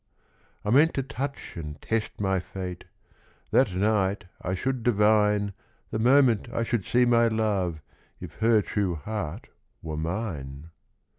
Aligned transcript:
I 0.65 0.71
meant 0.71 0.95
to 0.95 1.03
touch 1.03 1.55
and 1.55 1.79
test 1.79 2.19
my 2.19 2.39
fate; 2.39 2.85
That 3.51 3.75
night 3.75 4.23
I 4.41 4.55
should 4.55 4.81
divine, 4.81 5.53
The 5.91 5.99
moment 5.99 6.47
I 6.51 6.63
should 6.63 6.85
see 6.85 7.05
my 7.05 7.27
love, 7.27 7.81
If 8.19 8.39
her 8.39 8.63
true 8.63 8.95
heart 8.95 9.49
were 9.83 9.97
mine. 9.97 10.71